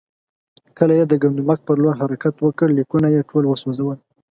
کله 0.77 0.93
یې 0.99 1.05
د 1.07 1.13
ګندمک 1.23 1.59
پر 1.67 1.77
لور 1.83 1.95
حرکت 2.01 2.35
وکړ، 2.39 2.67
لیکونه 2.77 3.07
یې 3.15 3.27
ټول 3.29 3.43
وسوځول. 3.47 3.97